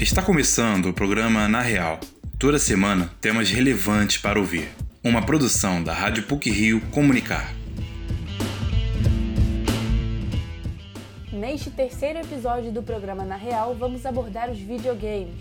[0.00, 1.98] Está começando o programa Na Real.
[2.38, 4.68] Toda semana, temas relevantes para ouvir.
[5.02, 7.52] Uma produção da Rádio PUC Rio Comunicar.
[11.32, 15.34] Neste terceiro episódio do programa Na Real, vamos abordar os videogames.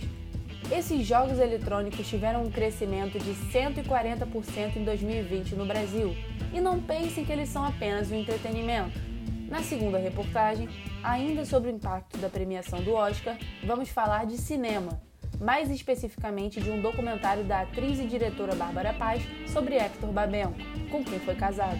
[0.75, 6.17] Esses jogos eletrônicos tiveram um crescimento de 140% em 2020 no Brasil.
[6.51, 9.06] E não pensem que eles são apenas um entretenimento.
[9.49, 10.67] Na segunda reportagem,
[11.01, 15.01] ainda sobre o impacto da premiação do Oscar, vamos falar de cinema,
[15.39, 20.57] mais especificamente de um documentário da atriz e diretora Bárbara Paz sobre Hector Babenco,
[20.91, 21.79] com quem foi casada.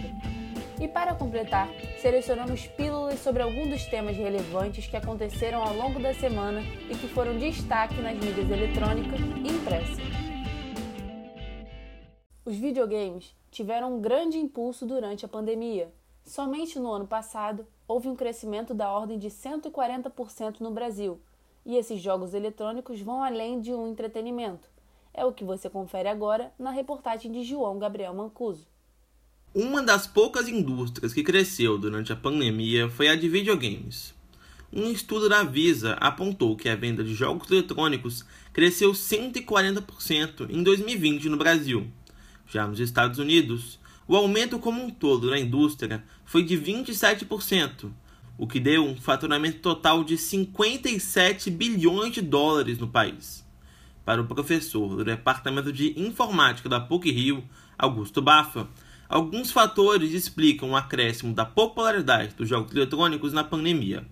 [0.80, 1.68] E para completar,
[2.00, 7.08] selecionamos pílulas sobre alguns dos temas relevantes que aconteceram ao longo da semana e que
[7.08, 10.00] foram destaque nas mídias eletrônica e impressa.
[12.46, 15.92] Os videogames tiveram um grande impulso durante a pandemia,
[16.28, 21.18] Somente no ano passado, houve um crescimento da ordem de 140% no Brasil,
[21.64, 24.68] e esses jogos eletrônicos vão além de um entretenimento.
[25.14, 28.66] É o que você confere agora na reportagem de João Gabriel Mancuso.
[29.54, 34.14] Uma das poucas indústrias que cresceu durante a pandemia foi a de videogames.
[34.70, 41.30] Um estudo da Visa apontou que a venda de jogos eletrônicos cresceu 140% em 2020
[41.30, 41.90] no Brasil.
[42.46, 47.90] Já nos Estados Unidos, o aumento como um todo na indústria foi de 27%,
[48.38, 53.46] o que deu um faturamento total de 57 bilhões de dólares no país.
[54.06, 57.44] Para o professor do Departamento de Informática da PUC-Rio,
[57.78, 58.66] Augusto Bafa,
[59.06, 64.06] alguns fatores explicam o acréscimo da popularidade dos jogos eletrônicos na pandemia.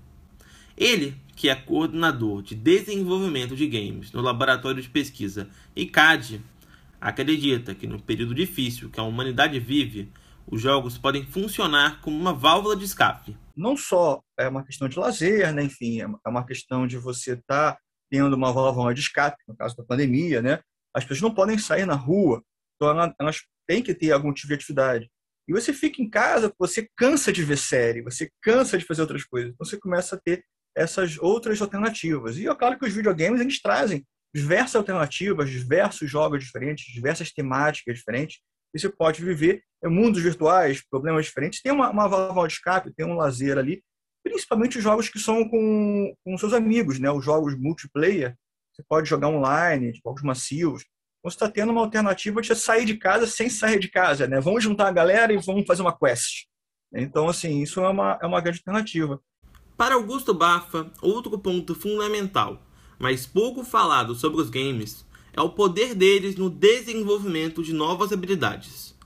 [0.76, 6.42] Ele, que é coordenador de desenvolvimento de games no Laboratório de Pesquisa ICAD,
[7.06, 10.12] acredita que no período difícil que a humanidade vive,
[10.44, 13.36] os jogos podem funcionar como uma válvula de escape.
[13.54, 15.62] Não só é uma questão de lazer, né?
[15.62, 17.78] enfim, é uma questão de você estar tá
[18.10, 20.60] tendo uma válvula de escape, no caso da pandemia, né?
[20.92, 22.42] As pessoas não podem sair na rua,
[22.74, 23.36] então elas
[23.68, 25.08] têm que ter algum tipo de atividade.
[25.48, 29.22] E você fica em casa, você cansa de ver série, você cansa de fazer outras
[29.22, 29.52] coisas.
[29.52, 30.44] Então você começa a ter
[30.76, 32.36] essas outras alternativas.
[32.36, 34.04] E é claro que os videogames eles trazem
[34.36, 38.40] diversas alternativas, diversos jogos diferentes, diversas temáticas diferentes.
[38.74, 41.62] E você pode viver em mundos virtuais, problemas diferentes.
[41.62, 43.82] Tem uma, uma válvula de escape, tem um lazer ali,
[44.22, 47.10] principalmente os jogos que são com, com seus amigos, né?
[47.10, 48.36] os jogos multiplayer.
[48.74, 50.82] Você pode jogar online, jogos massivos.
[50.82, 54.26] Então, você está tendo uma alternativa de sair de casa sem sair de casa.
[54.26, 54.38] Né?
[54.38, 56.44] Vamos juntar a galera e vamos fazer uma quest.
[56.94, 59.18] Então, assim, isso é uma, é uma grande alternativa.
[59.78, 62.65] Para Augusto Bafa, outro ponto fundamental
[62.98, 68.96] mas pouco falado sobre os games é o poder deles no desenvolvimento de novas habilidades.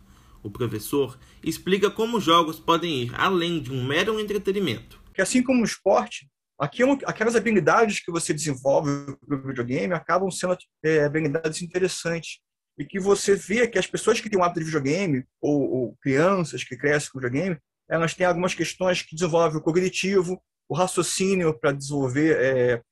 [0.42, 5.00] O professor explica como jogos podem ir além de um mero entretenimento.
[5.12, 8.90] Que assim como o esporte, aquelas habilidades que você desenvolve
[9.26, 12.38] no videogame acabam sendo é, habilidades interessantes
[12.78, 15.96] e que você vê que as pessoas que têm um hábito de videogame ou, ou
[16.00, 17.58] crianças que crescem com videogame,
[17.88, 22.82] elas têm algumas questões que desenvolvem o cognitivo, o raciocínio para desenvolver é,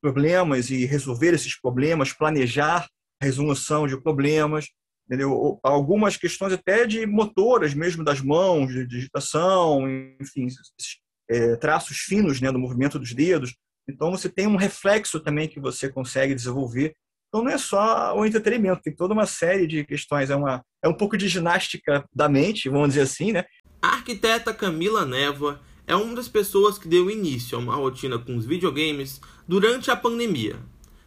[0.00, 2.86] problemas e resolver esses problemas, planejar
[3.20, 4.68] a resolução de problemas,
[5.06, 5.58] entendeu?
[5.62, 9.88] Algumas questões até de motoras mesmo das mãos, de digitação,
[10.20, 10.48] enfim,
[11.30, 13.54] é, traços finos né, no movimento dos dedos.
[13.88, 16.94] Então você tem um reflexo também que você consegue desenvolver.
[17.28, 20.30] Então não é só o entretenimento, tem toda uma série de questões.
[20.30, 23.44] É, uma, é um pouco de ginástica da mente, vamos dizer assim, né?
[23.80, 28.36] A arquiteta Camila Névoa é uma das pessoas que deu início a uma rotina com
[28.36, 30.56] os videogames durante a pandemia.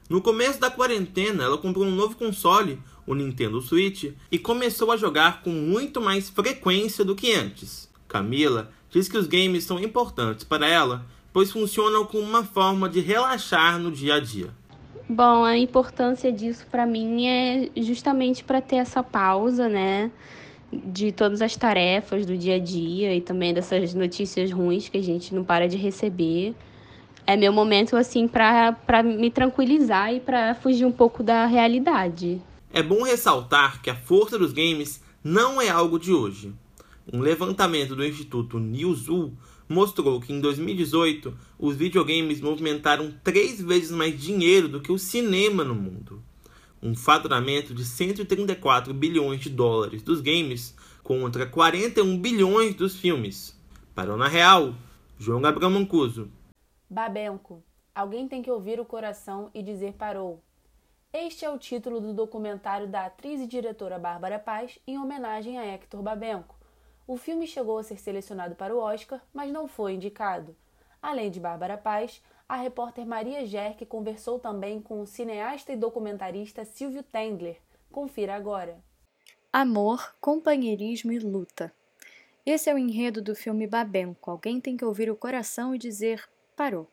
[0.10, 4.98] No começo da quarentena, ela comprou um novo console, o Nintendo Switch, e começou a
[4.98, 7.90] jogar com muito mais frequência do que antes.
[8.08, 13.00] Camila diz que os games são importantes para ela, pois funcionam como uma forma de
[13.02, 14.50] relaxar no dia a dia.
[15.08, 20.12] Bom, a importância disso para mim é justamente para ter essa pausa, né?
[20.72, 25.04] De todas as tarefas do dia a dia e também dessas notícias ruins que a
[25.04, 26.54] gente não para de receber.
[27.26, 32.42] É meu momento assim para me tranquilizar e para fugir um pouco da realidade.
[32.72, 36.54] É bom ressaltar que a força dos games não é algo de hoje.
[37.12, 39.34] Um levantamento do Instituto Newzoo
[39.68, 45.64] mostrou que em 2018 os videogames movimentaram três vezes mais dinheiro do que o cinema
[45.64, 46.24] no mundo
[46.82, 53.58] um faturamento de 134 bilhões de dólares dos games contra 41 bilhões dos filmes.
[53.94, 54.74] Parou na real,
[55.18, 56.32] João Gabriel Mancuso.
[56.90, 60.42] Babenco, alguém tem que ouvir o coração e dizer parou.
[61.12, 65.66] Este é o título do documentário da atriz e diretora Bárbara Paz em homenagem a
[65.66, 66.56] Hector Babenco.
[67.08, 70.56] O filme chegou a ser selecionado para o Oscar, mas não foi indicado.
[71.02, 76.66] Além de Bárbara Paz, a repórter Maria Gerck conversou também com o cineasta e documentarista
[76.66, 77.62] Silvio Tendler.
[77.92, 78.84] Confira agora.
[79.54, 81.72] Amor, companheirismo e luta.
[82.44, 84.32] Esse é o enredo do filme Babenco.
[84.32, 86.88] Alguém tem que ouvir o coração e dizer parou.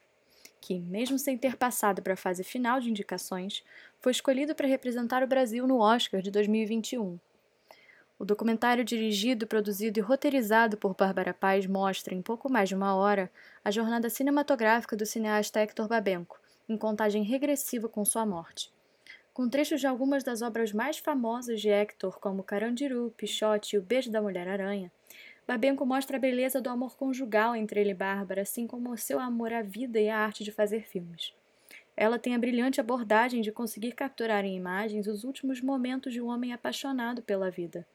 [0.61, 3.65] Que, mesmo sem ter passado para a fase final de indicações,
[3.99, 7.19] foi escolhido para representar o Brasil no Oscar de 2021.
[8.19, 12.95] O documentário dirigido, produzido e roteirizado por Bárbara Paz mostra, em pouco mais de uma
[12.95, 13.31] hora,
[13.63, 18.73] a jornada cinematográfica do cineasta Hector Babenco, em contagem regressiva com sua morte.
[19.35, 23.83] Com trechos de algumas das obras mais famosas de Hector, como Carandiru, Pichote e O
[23.83, 24.91] Beijo da Mulher-Aranha,
[25.47, 29.21] Babenco mostra a beleza do amor conjugal entre ele e Bárbara, assim como o seu
[29.21, 31.35] amor à vida e à arte de fazer filmes.
[31.95, 36.29] Ela tem a brilhante abordagem de conseguir capturar em imagens os últimos momentos de um
[36.29, 37.87] homem apaixonado pela vida.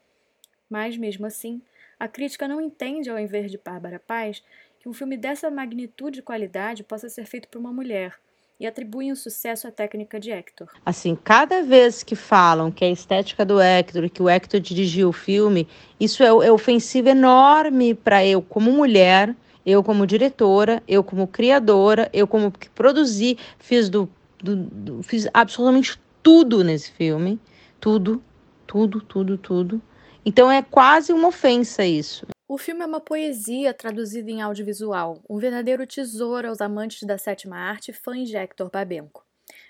[0.71, 1.62] Mas, mesmo assim,
[2.00, 4.41] a crítica não entende, ao invés de Bárbara Paz,
[4.79, 8.15] que um filme dessa magnitude e qualidade possa ser feito por uma mulher,
[8.57, 10.69] e atribuem o sucesso à técnica de Hector.
[10.85, 15.13] Assim, cada vez que falam que a estética do Hector, que o Hector dirigiu o
[15.13, 15.68] filme,
[16.00, 19.35] isso é, é ofensivo enorme para eu como mulher,
[19.65, 24.09] eu como diretora, eu como criadora, eu como que produzi, fiz do,
[24.41, 27.38] do, do fiz absolutamente tudo nesse filme,
[27.77, 28.23] tudo,
[28.65, 29.81] tudo, tudo, tudo.
[30.23, 32.27] Então é quase uma ofensa isso.
[32.47, 37.57] O filme é uma poesia traduzida em audiovisual, um verdadeiro tesouro aos amantes da sétima
[37.57, 39.25] arte e fãs de Hector Babenco.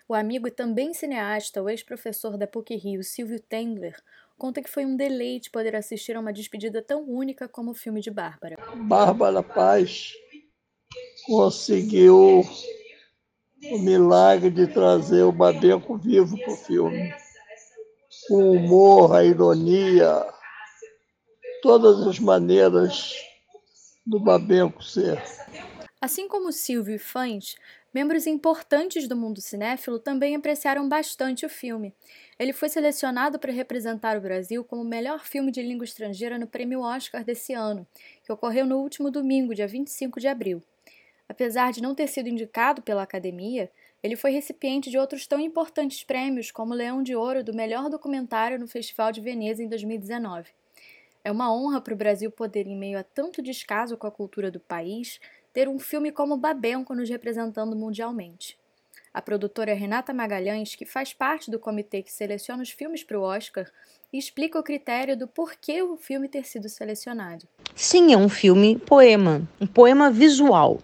[0.09, 3.95] O amigo e também cineasta, o ex-professor da PUC-Rio, Silvio Tendler,
[4.37, 8.01] conta que foi um deleite poder assistir a uma despedida tão única como o filme
[8.01, 8.57] de Bárbara.
[8.75, 10.11] Bárbara Paz
[11.27, 12.43] conseguiu
[13.71, 17.13] o milagre de trazer o Babenco vivo para o filme.
[18.29, 20.25] O humor, a ironia,
[21.61, 23.15] todas as maneiras
[24.05, 25.21] do Babenco ser.
[25.99, 27.55] Assim como Silvio e fãs,
[27.93, 31.93] membros importantes do mundo cinéfilo também apreciaram bastante o filme.
[32.39, 36.47] Ele foi selecionado para representar o Brasil como o melhor filme de língua estrangeira no
[36.47, 37.85] Prêmio Oscar desse ano,
[38.23, 40.63] que ocorreu no último domingo, dia 25 de abril.
[41.29, 43.69] Apesar de não ter sido indicado pela Academia,
[44.01, 47.89] ele foi recipiente de outros tão importantes prêmios como o Leão de Ouro do melhor
[47.89, 50.49] documentário no Festival de Veneza em 2019.
[51.23, 54.49] É uma honra para o Brasil poder, em meio a tanto descaso com a cultura
[54.49, 55.19] do país,
[55.53, 58.57] ter um filme como Babenco nos representando mundialmente.
[59.13, 63.23] A produtora Renata Magalhães, que faz parte do comitê que seleciona os filmes para o
[63.23, 63.69] Oscar,
[64.11, 67.45] explica o critério do porquê o filme ter sido selecionado.
[67.75, 70.79] Sim, é um filme poema, um poema visual.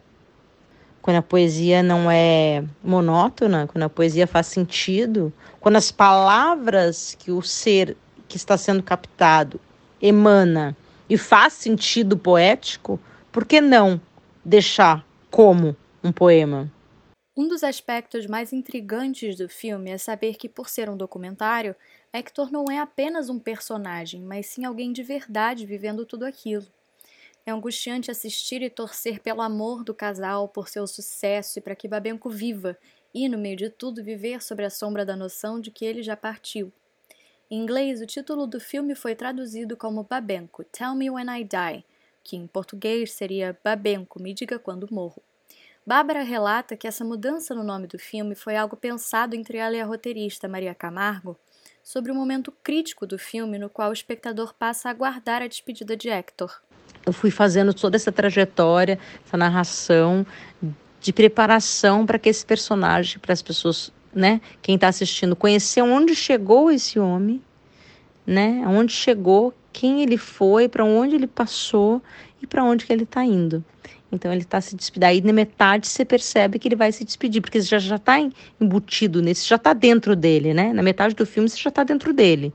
[1.01, 7.31] Quando a poesia não é monótona, quando a poesia faz sentido, quando as palavras que
[7.31, 7.97] o ser
[8.27, 9.59] que está sendo captado
[10.01, 10.75] emana
[11.09, 12.99] e faz sentido poético,
[13.31, 13.99] por que não
[14.43, 16.71] deixar como um poema?
[17.35, 21.75] Um dos aspectos mais intrigantes do filme é saber que, por ser um documentário,
[22.11, 26.65] Hector não é apenas um personagem, mas sim alguém de verdade vivendo tudo aquilo.
[27.45, 31.87] É angustiante assistir e torcer pelo amor do casal, por seu sucesso e para que
[31.87, 32.75] Babenco viva,
[33.13, 36.17] e, no meio de tudo, viver sobre a sombra da noção de que ele já
[36.17, 36.73] partiu.
[37.49, 41.85] Em inglês, o título do filme foi traduzido como Babenco, Tell Me When I Die,
[42.21, 45.23] que em português seria Babenco, Me Diga Quando Morro.
[45.85, 49.79] Bárbara relata que essa mudança no nome do filme foi algo pensado entre ela e
[49.79, 51.39] a roteirista Maria Camargo
[51.81, 55.95] sobre o momento crítico do filme no qual o espectador passa a aguardar a despedida
[55.95, 56.53] de Hector.
[57.05, 60.27] Eu fui fazendo toda essa trajetória, essa narração
[60.99, 64.41] de preparação para que esse personagem, para as pessoas né?
[64.61, 67.41] Quem está assistindo conhecer onde chegou esse homem,
[68.25, 68.63] né?
[68.67, 72.01] Onde chegou, quem ele foi, para onde ele passou
[72.41, 73.63] e para onde que ele está indo.
[74.11, 75.09] Então ele está se despedindo.
[75.09, 78.17] Aí na metade você percebe que ele vai se despedir, porque você já já está
[78.59, 80.73] embutido nesse, já está dentro dele, né?
[80.73, 82.53] Na metade do filme você já está dentro dele.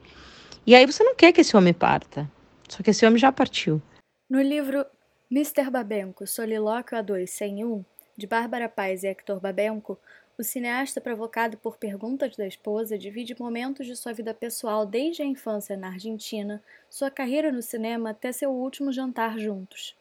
[0.66, 2.28] E aí você não quer que esse homem parta.
[2.68, 3.80] Só que esse homem já partiu.
[4.28, 4.84] No livro
[5.30, 5.70] Mr.
[5.70, 7.84] Babenco, Solilóquio A2 101,
[8.16, 9.98] de Bárbara Paz e Hector Babenco,
[10.42, 15.24] o cineasta, provocado por perguntas da esposa, divide momentos de sua vida pessoal desde a
[15.24, 19.96] infância na Argentina, sua carreira no cinema até seu último jantar juntos.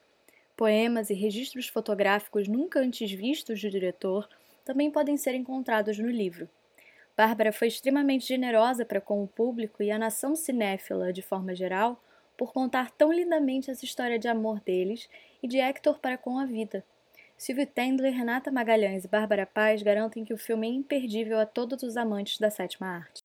[0.57, 4.27] Poemas e registros fotográficos nunca antes vistos do diretor
[4.65, 6.49] também podem ser encontrados no livro.
[7.15, 12.01] Bárbara foi extremamente generosa para com o público e a nação cinéfila, de forma geral,
[12.35, 15.07] por contar tão lindamente essa história de amor deles
[15.43, 16.83] e de Hector para com a vida,
[17.41, 21.81] Silvio Tendler, Renata Magalhães e Bárbara Paz garantem que o filme é imperdível a todos
[21.81, 23.23] os amantes da sétima arte.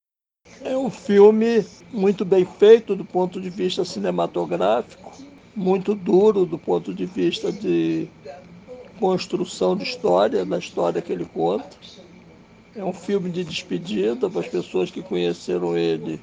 [0.62, 5.12] É um filme muito bem feito do ponto de vista cinematográfico,
[5.54, 8.08] muito duro do ponto de vista de
[8.98, 11.76] construção de história, da história que ele conta.
[12.74, 16.18] É um filme de despedida para as pessoas que conheceram ele.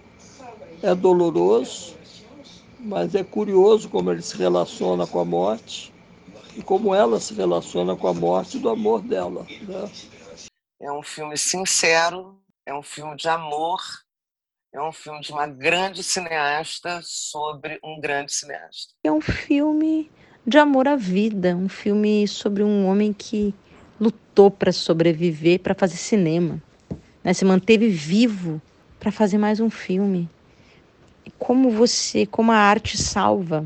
[0.82, 1.94] É doloroso,
[2.80, 5.93] mas é curioso como ele se relaciona com a morte
[6.56, 9.46] e como ela se relaciona com a morte do amor dela.
[9.62, 9.90] Né?
[10.82, 13.80] É um filme sincero, é um filme de amor,
[14.74, 18.94] é um filme de uma grande cineasta sobre um grande cineasta.
[19.04, 20.12] É um filme
[20.46, 23.54] de amor à vida, um filme sobre um homem que
[24.00, 26.62] lutou para sobreviver, para fazer cinema,
[27.24, 27.34] né?
[27.34, 28.62] se manteve vivo
[29.00, 30.30] para fazer mais um filme.
[31.38, 33.66] Como você, como a arte salva.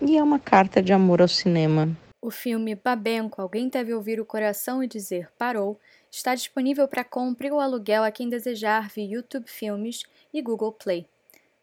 [0.00, 1.96] E é uma carta de amor ao cinema.
[2.28, 5.80] O filme Babenco, Alguém Deve Ouvir o Coração e Dizer Parou,
[6.10, 11.08] está disponível para compra ou aluguel a quem desejar via YouTube Filmes e Google Play.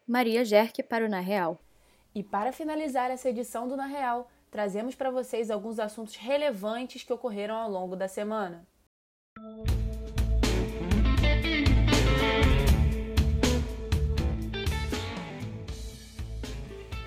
[0.04, 1.56] Maria Gerke para o Na Real.
[2.12, 7.12] E para finalizar essa edição do Na Real, trazemos para vocês alguns assuntos relevantes que
[7.12, 8.66] ocorreram ao longo da semana.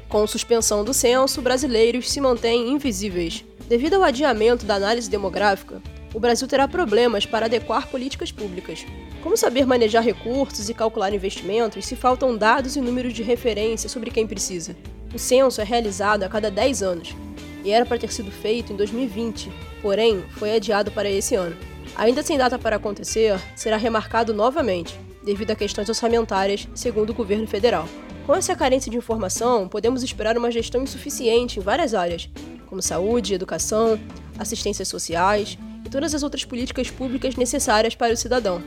[0.07, 3.48] Com suspensão do censo, brasileiros se mantêm invisíveis.
[3.69, 5.79] Devido ao adiamento da análise demográfica,
[6.11, 8.83] o Brasil terá problemas para adequar políticas públicas.
[9.21, 14.09] Como saber manejar recursos e calcular investimentos se faltam dados e números de referência sobre
[14.09, 14.75] quem precisa?
[15.13, 17.15] O censo é realizado a cada 10 anos
[17.63, 19.51] e era para ter sido feito em 2020,
[19.83, 21.55] porém foi adiado para esse ano.
[21.95, 27.45] Ainda sem data para acontecer, será remarcado novamente, devido a questões orçamentárias, segundo o governo
[27.45, 27.87] federal.
[28.25, 32.29] Com essa carência de informação, podemos esperar uma gestão insuficiente em várias áreas,
[32.69, 33.99] como saúde, educação,
[34.37, 38.61] assistências sociais e todas as outras políticas públicas necessárias para o cidadão.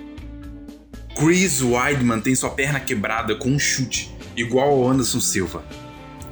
[1.16, 5.64] Chris Weidman tem sua perna quebrada com um chute, igual ao Anderson Silva.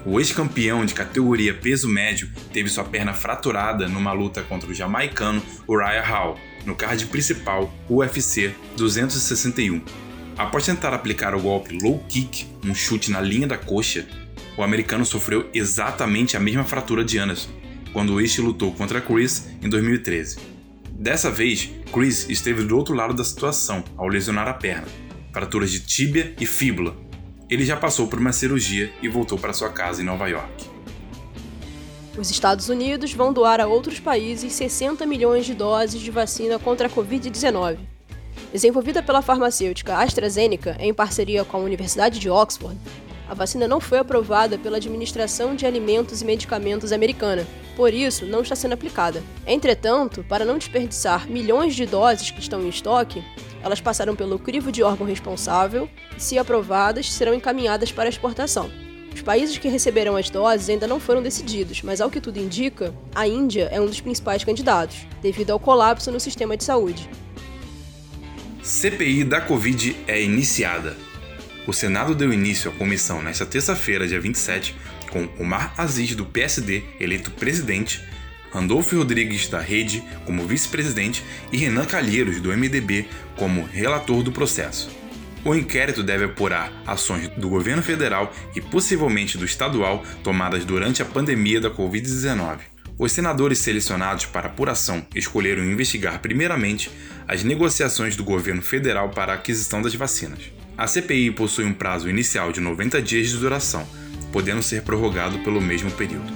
[0.04, 5.42] O ex-campeão de categoria peso médio teve sua perna fraturada numa luta contra o jamaicano
[5.68, 9.82] Uriah Hall, no card principal UFC 261.
[10.38, 14.06] Após tentar aplicar o golpe low kick, um chute na linha da coxa,
[14.56, 17.50] o americano sofreu exatamente a mesma fratura de Anderson,
[17.92, 20.38] quando este lutou contra Chris em 2013.
[20.90, 24.86] Dessa vez, Chris esteve do outro lado da situação ao lesionar a perna,
[25.32, 26.96] fraturas de tíbia e fíbula.
[27.48, 30.70] Ele já passou por uma cirurgia e voltou para sua casa em Nova York.
[32.18, 36.86] Os Estados Unidos vão doar a outros países 60 milhões de doses de vacina contra
[36.86, 37.78] a Covid-19.
[38.52, 42.76] Desenvolvida pela farmacêutica AstraZeneca em parceria com a Universidade de Oxford,
[43.30, 47.46] a vacina não foi aprovada pela Administração de Alimentos e Medicamentos americana,
[47.76, 49.22] por isso não está sendo aplicada.
[49.46, 53.22] Entretanto, para não desperdiçar milhões de doses que estão em estoque,
[53.62, 58.68] elas passaram pelo crivo de órgão responsável e, se aprovadas, serão encaminhadas para exportação.
[59.14, 62.92] Os países que receberão as doses ainda não foram decididos, mas ao que tudo indica,
[63.14, 67.08] a Índia é um dos principais candidatos, devido ao colapso no sistema de saúde.
[68.60, 71.09] CPI da Covid é iniciada.
[71.70, 74.74] O Senado deu início à comissão nesta terça-feira, dia 27,
[75.08, 78.02] com Omar Aziz, do PSD, eleito presidente,
[78.52, 84.90] Randolfo Rodrigues, da Rede, como vice-presidente, e Renan Calheiros, do MDB, como relator do processo.
[85.44, 91.04] O inquérito deve apurar ações do governo federal e possivelmente do estadual tomadas durante a
[91.04, 92.58] pandemia da Covid-19.
[92.98, 96.90] Os senadores selecionados para apuração escolheram investigar primeiramente
[97.28, 100.50] as negociações do governo federal para a aquisição das vacinas.
[100.80, 103.86] A CPI possui um prazo inicial de 90 dias de duração,
[104.32, 106.32] podendo ser prorrogado pelo mesmo período.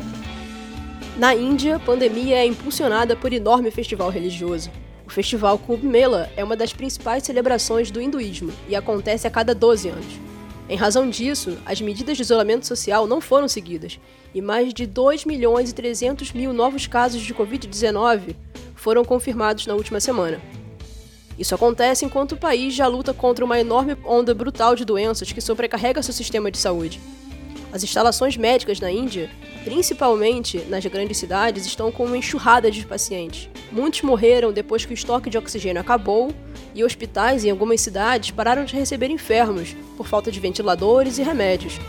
[1.16, 4.70] Na Índia, a pandemia é impulsionada por enorme festival religioso.
[5.06, 9.54] O festival Kumbh Mela é uma das principais celebrações do hinduísmo e acontece a cada
[9.54, 10.20] 12 anos.
[10.68, 13.98] Em razão disso, as medidas de isolamento social não foram seguidas
[14.34, 18.36] e mais de 2 milhões e 300 mil novos casos de Covid-19
[18.74, 20.38] foram confirmados na última semana.
[21.38, 25.40] Isso acontece enquanto o país já luta contra uma enorme onda brutal de doenças que
[25.40, 27.00] sobrecarrega seu sistema de saúde.
[27.72, 29.28] As instalações médicas na Índia,
[29.64, 33.48] principalmente nas grandes cidades, estão com uma enxurrada de pacientes.
[33.72, 36.32] Muitos morreram depois que o estoque de oxigênio acabou
[36.72, 41.80] e hospitais em algumas cidades pararam de receber enfermos por falta de ventiladores e remédios.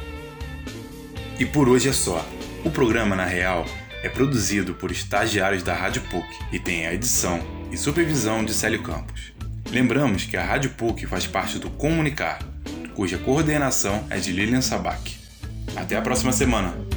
[1.39, 2.25] E por hoje é só.
[2.63, 3.63] O programa Na Real
[4.01, 7.39] é produzido por estagiários da Rádio PUC e tem a edição
[7.71, 9.34] e supervisão de Célio Campos.
[9.71, 12.39] Lembramos que a Rádio PUC faz parte do Comunicar,
[12.93, 15.17] cuja coordenação é de Lilian Sabac.
[15.75, 16.94] Até a próxima semana!